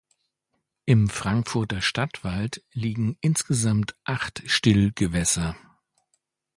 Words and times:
Im 0.85 1.09
Frankfurter 1.09 1.79
Stadtwald 1.79 2.63
liegen 2.73 3.19
insgesamt 3.21 3.95
acht 4.03 4.41
Stillgewässer. 4.47 5.55